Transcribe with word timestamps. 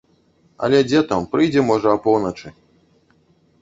Але 0.67 0.79
дзе 0.87 1.03
там, 1.13 1.29
прыйдзе, 1.35 1.61
можа, 1.69 1.87
апоўначы. 2.01 2.47